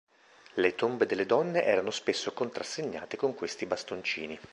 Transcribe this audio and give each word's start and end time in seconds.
Le 0.55 0.73
tombe 0.73 1.05
delle 1.05 1.27
donne 1.27 1.63
erano 1.63 1.91
spesso 1.91 2.33
contrassegnate 2.33 3.17
con 3.17 3.35
questi 3.35 3.67
bastoncini. 3.67 4.39